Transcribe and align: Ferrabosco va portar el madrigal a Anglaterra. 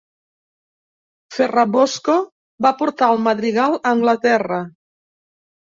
Ferrabosco 1.35 2.17
va 2.67 2.73
portar 2.83 3.13
el 3.17 3.25
madrigal 3.29 3.79
a 3.79 3.87
Anglaterra. 3.97 4.65